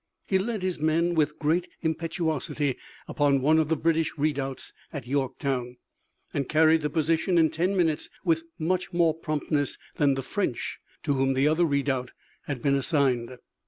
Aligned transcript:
He 0.25 0.39
led 0.39 0.63
his 0.63 0.79
men 0.79 1.13
with 1.13 1.37
great 1.37 1.67
impetuosity 1.83 2.75
upon 3.07 3.39
one 3.39 3.59
of 3.59 3.69
the 3.69 3.75
British 3.75 4.17
redoubts 4.17 4.73
at 4.91 5.05
Yorktown, 5.05 5.77
and 6.33 6.49
carried 6.49 6.81
the 6.81 6.89
position 6.89 7.37
in 7.37 7.51
ten 7.51 7.77
minutes, 7.77 8.09
with 8.25 8.41
much 8.57 8.91
more 8.93 9.13
promptness 9.13 9.77
than 9.97 10.15
the 10.15 10.23
French, 10.23 10.79
to 11.03 11.13
whom 11.13 11.35
the 11.35 11.47
other 11.47 11.65
redoubt 11.65 12.13
had 12.45 12.63
been 12.63 12.73
assigned. 12.73 13.37